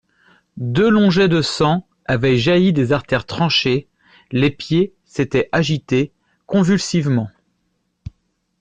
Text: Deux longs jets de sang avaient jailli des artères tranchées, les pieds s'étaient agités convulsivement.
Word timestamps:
Deux 0.57 0.89
longs 0.89 1.11
jets 1.11 1.27
de 1.27 1.43
sang 1.43 1.85
avaient 2.05 2.39
jailli 2.39 2.73
des 2.73 2.91
artères 2.91 3.27
tranchées, 3.27 3.87
les 4.31 4.49
pieds 4.49 4.95
s'étaient 5.05 5.47
agités 5.51 6.11
convulsivement. 6.47 7.29